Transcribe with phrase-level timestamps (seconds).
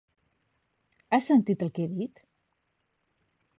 [1.17, 2.25] Has sentit el que he dit?